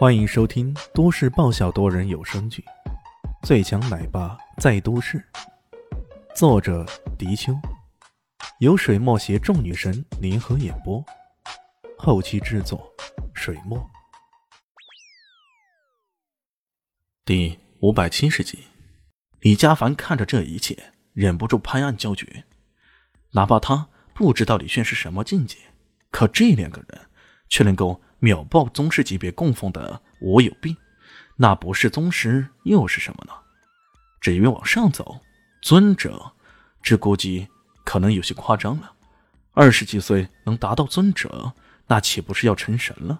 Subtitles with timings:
[0.00, 2.64] 欢迎收听都市爆笑多人有声剧
[3.46, 5.18] 《最强奶爸在都市》，
[6.34, 6.86] 作者：
[7.18, 7.52] 迪秋，
[8.60, 11.04] 由水墨携众女神联合演播，
[11.98, 12.90] 后期制作：
[13.34, 13.78] 水墨。
[17.26, 18.60] 第五百七十集，
[19.40, 22.44] 李家凡看着这一切，忍不住拍案叫绝。
[23.32, 25.58] 哪怕他不知道李炫是什么境界，
[26.10, 26.98] 可这两个人
[27.50, 28.00] 却能够。
[28.20, 30.76] 秒爆宗师级别供奉的我有病，
[31.36, 33.32] 那不是宗师又是什么呢？
[34.20, 35.18] 至于往上走，
[35.62, 36.30] 尊者，
[36.82, 37.48] 这估计
[37.84, 38.92] 可能有些夸张了。
[39.52, 41.52] 二十几岁能达到尊者，
[41.86, 43.18] 那岂不是要成神了？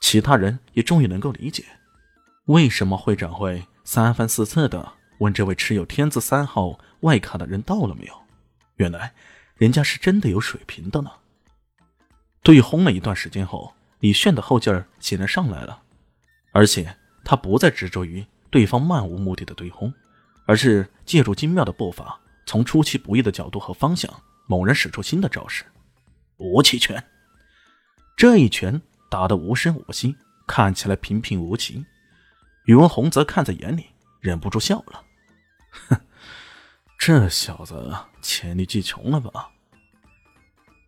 [0.00, 1.64] 其他人也终于能够理解，
[2.44, 8.14] 为什么会长会三番四次的问这位持有天字三号外卡的人到了没有？
[8.76, 9.12] 原来
[9.56, 11.10] 人家是真的有水平的呢。
[12.42, 13.74] 对轰了一段时间后。
[14.04, 15.80] 李炫的后劲儿显然上来了，
[16.52, 16.94] 而且
[17.24, 19.90] 他不再执着于对方漫无目的的对轰，
[20.44, 24.12] 而是借助精妙的步伐，从出其不意的角度和方向，
[24.46, 25.64] 猛然使出新的招式——
[26.36, 27.02] 无奇拳。
[28.14, 28.78] 这一拳
[29.10, 30.14] 打得无声无息，
[30.46, 31.82] 看起来平平无奇。
[32.66, 33.86] 宇文宏则看在眼里，
[34.20, 35.02] 忍不住笑了
[35.88, 35.98] ：“哼，
[36.98, 39.48] 这小子潜力巨穷了吧？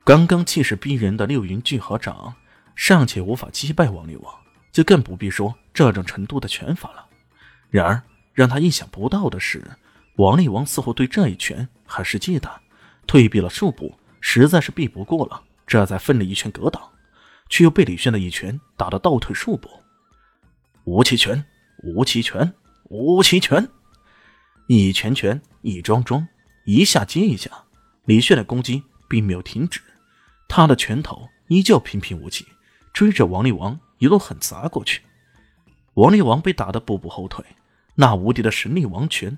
[0.05, 2.35] 刚刚气势逼人的六云聚合掌。”
[2.77, 4.33] 尚且无法击败王力王，
[4.71, 7.07] 就更不必说这种程度的拳法了。
[7.71, 9.65] 然而，让他意想不到的是，
[10.17, 12.51] 王力王似乎对这一拳还是忌惮，
[13.07, 16.83] 退避了数步，实在是避不过了，这才奋力一拳格挡，
[17.49, 19.69] 却又被李炫的一拳打得倒退数步。
[20.85, 21.45] 无期拳，
[21.83, 22.53] 无期拳，
[22.85, 23.67] 无期拳，
[24.69, 26.29] 一拳拳，一桩桩，
[26.67, 27.51] 一下接一下，
[28.05, 29.81] 李炫的攻击并没有停止，
[30.47, 32.47] 他的拳头依旧平平无奇。
[32.97, 35.03] 追着王力王一路狠砸过去，
[35.97, 37.45] 王力王被打得步步后退，
[37.95, 39.37] 那无敌的神力王拳，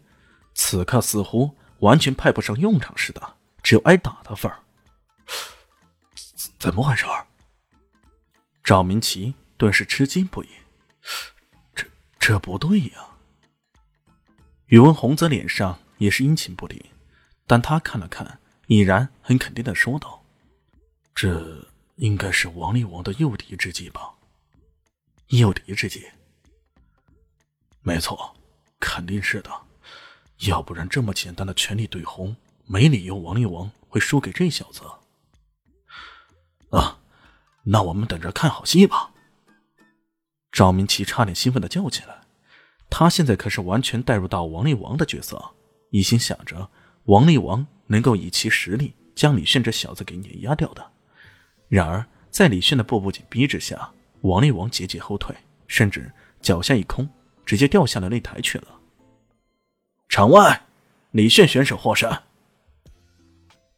[0.55, 3.34] 此刻似乎完全派不上用场似的，
[3.65, 4.60] 只有挨打的份儿。
[6.60, 7.05] 怎么回事？
[8.62, 10.49] 赵明奇顿时吃惊不已，
[11.75, 11.84] 这
[12.21, 13.09] 这不对呀！
[14.66, 16.81] 宇文宏则脸上也是阴晴不定，
[17.44, 18.38] 但他看了看，
[18.69, 20.22] 已然很肯定的说道
[21.12, 21.58] ：“这。”
[21.98, 24.14] 应该是王力王的诱敌之计吧？
[25.28, 26.06] 诱敌之计，
[27.82, 28.36] 没错，
[28.78, 29.50] 肯定是的。
[30.47, 32.36] 要不然这么简单的全力对轰，
[32.66, 34.82] 没理由王力王会输给这小子。
[36.70, 37.00] 啊，
[37.64, 39.12] 那我们等着看好戏吧！
[40.53, 42.20] 赵明奇差点兴奋的叫起来，
[42.88, 45.56] 他现在可是完全带入到王力王的角色，
[45.91, 46.70] 一心想着
[47.06, 50.92] 王力王能够以其实力将李炫这小子给碾压掉的。
[51.69, 53.91] 然而，在李炫的步步紧逼之下，
[54.23, 55.37] 王力王节节后退，
[55.67, 57.09] 甚至脚下一空，
[57.45, 58.69] 直接掉下了擂台去了。
[60.09, 60.62] 场外，
[61.11, 62.11] 李炫选手获胜。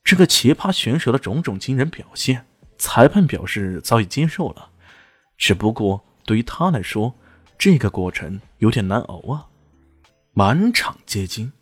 [0.04, 2.46] 这个奇葩选手的种种惊人表现，
[2.78, 4.70] 裁判表示早已接受了。
[5.36, 7.14] 只不过对于他来说，
[7.58, 9.48] 这个过程有点难熬啊！
[10.32, 11.52] 满场皆惊，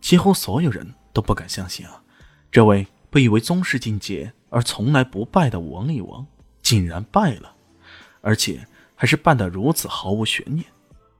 [0.00, 2.02] 几乎所有人都不敢相信啊，
[2.50, 2.84] 这位。
[3.14, 6.26] 被誉为宗师境界而从来不败的王力王，
[6.62, 7.54] 竟然败了，
[8.20, 8.66] 而且
[8.96, 10.66] 还是败得如此毫无悬念，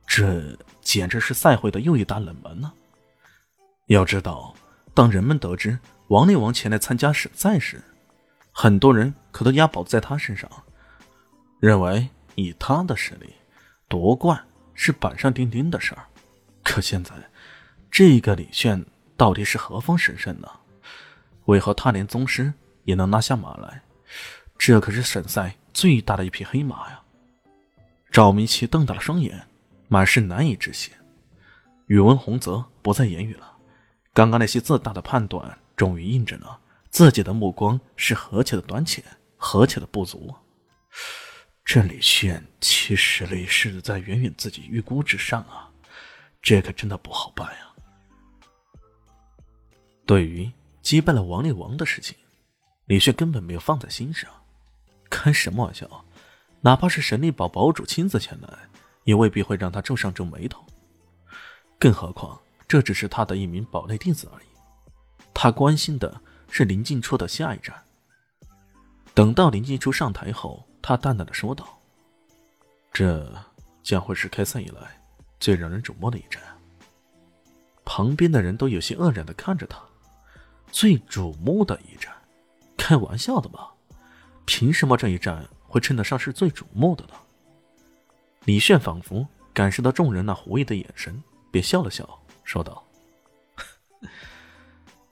[0.05, 2.72] 这简直是赛会的又一大冷门呢。
[3.87, 4.53] 要知道，
[4.93, 5.78] 当人们得知
[6.09, 7.81] 王力王前来参加省赛时，
[8.50, 10.50] 很多人可都押宝在他身上，
[11.61, 13.32] 认为以他的实力
[13.87, 14.44] 夺冠
[14.75, 16.05] 是板上钉钉的事儿。
[16.65, 17.15] 可现在，
[17.88, 18.84] 这个李炫
[19.16, 20.49] 到底是何方神圣呢？
[21.47, 22.53] 为何他连宗师
[22.84, 23.82] 也能拿下马来？
[24.56, 27.03] 这可是省赛最大的一匹黑马呀！
[28.10, 29.47] 赵明奇瞪大了双眼，
[29.88, 30.93] 满是难以置信。
[31.87, 33.59] 宇文宏则不再言语了。
[34.12, 39.05] 刚刚那些自大的判断，终于印证了自己的目光是何其的短浅，
[39.37, 40.32] 何其的不足。
[41.65, 45.69] 这李炫其实力是在远远自己预估之上啊！
[46.41, 47.69] 这可真的不好办呀。
[50.06, 50.50] 对于。
[50.84, 52.14] 击败了王力王的事情，
[52.84, 54.31] 李炫根本没有放在心上。
[55.08, 56.04] 开什么玩笑？
[56.60, 58.48] 哪怕是神力堡堡主亲自前来，
[59.04, 60.62] 也未必会让他皱上皱眉头。
[61.78, 62.38] 更何况，
[62.69, 64.46] 这只是他的一名堡内弟子而已。
[65.32, 66.20] 他关心的
[66.50, 67.75] 是林静初的下一站。
[69.14, 71.66] 等到林静初上台后，他淡淡的说道
[72.92, 73.32] ：“这
[73.82, 75.00] 将会是开赛以来
[75.40, 76.42] 最让人瞩目的一战。”
[77.86, 79.78] 旁边的人都有些愕然的看着他。
[80.75, 82.12] 最瞩目的一战，
[82.76, 83.73] 开玩笑的吧？
[84.44, 87.15] 凭什么这一战会称得上是最瞩目的呢？
[88.44, 91.23] 李炫仿佛感受到众人那狐疑的眼神，
[91.53, 92.85] 便笑了笑，说道：“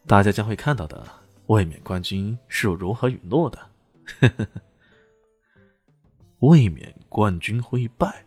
[0.04, 1.06] 大家将会看到的，
[1.46, 3.70] 卫冕冠军是如何陨落的。
[6.40, 8.26] 卫冕冠军会败，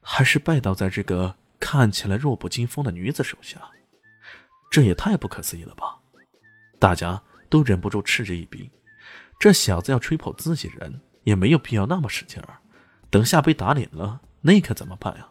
[0.00, 3.60] 还是败倒在这个看起来弱不禁风的女子手下？
[4.70, 5.98] 这也太不可思议了吧！
[6.78, 8.70] 大家都忍不住嗤之以鼻。
[9.38, 12.58] 这小子要吹捧自己人，也没有必要那么使劲儿。”
[13.10, 15.28] 等下被打脸了，那可怎么办呀？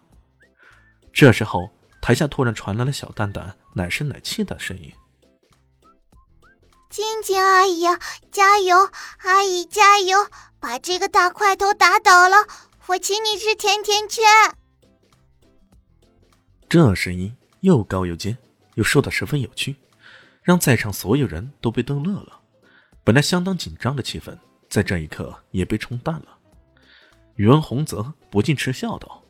[1.12, 1.69] 这时候，
[2.01, 4.90] 台下突然传来了小蛋蛋奶声奶气的声音
[6.90, 7.84] ：“静静阿姨，
[8.31, 8.90] 加油！
[9.18, 10.18] 阿姨加油！
[10.62, 12.48] 把这个大块头打倒了，
[12.88, 14.24] 我请你吃甜甜圈。”
[16.69, 18.38] 这声音又高又尖，
[18.75, 19.75] 又说的十分有趣，
[20.44, 22.42] 让在场所有人都被逗乐了。
[23.04, 24.38] 本来相当紧张的气氛，
[24.69, 26.38] 在这一刻也被冲淡了。
[27.36, 29.24] 宇文洪泽不禁嗤笑道：“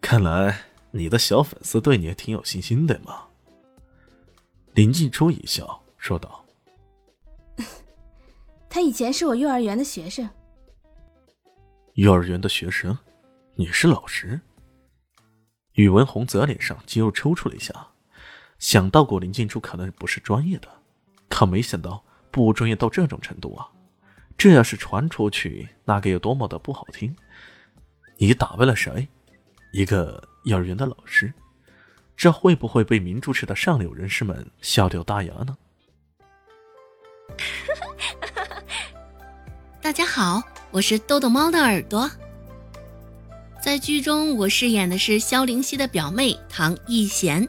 [0.00, 0.58] 看来
[0.90, 3.26] 你的小粉丝对你也挺有信心的嘛。”
[4.74, 6.44] 林静初一笑说道
[8.68, 10.28] ：“他以前是我幼儿园的学生。”
[11.94, 12.96] 幼儿园的学生，
[13.54, 14.40] 你是老师？
[15.72, 17.88] 宇文宏泽脸上肌肉抽搐了一下，
[18.58, 20.68] 想到过林静初可能不是专业的，
[21.28, 23.68] 可没想到不专业到这种程度啊！
[24.36, 27.14] 这要是传出去，那该有多么的不好听！
[28.16, 29.08] 你打败了谁？
[29.72, 31.32] 一个幼儿园的老师，
[32.16, 35.56] 这会不会被明珠市的上流人士们笑掉大牙呢？
[39.80, 42.10] 大家好，我是豆豆猫的耳朵。
[43.62, 47.48] 在剧中，我饰演的是萧灵溪的表妹唐艺贤。